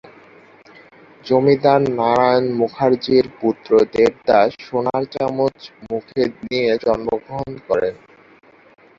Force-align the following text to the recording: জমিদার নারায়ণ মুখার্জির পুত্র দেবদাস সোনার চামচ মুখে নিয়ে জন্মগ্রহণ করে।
জমিদার 1.25 1.81
নারায়ণ 1.97 2.45
মুখার্জির 2.59 3.25
পুত্র 3.39 3.71
দেবদাস 3.93 4.49
সোনার 4.65 5.03
চামচ 5.13 5.57
মুখে 5.87 6.21
নিয়ে 6.41 6.71
জন্মগ্রহণ 6.83 7.51
করে। 7.67 7.89